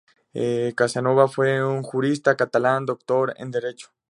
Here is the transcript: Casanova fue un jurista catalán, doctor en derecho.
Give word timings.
Casanova 0.75 1.27
fue 1.27 1.63
un 1.63 1.83
jurista 1.83 2.35
catalán, 2.35 2.87
doctor 2.87 3.35
en 3.37 3.51
derecho. 3.51 3.91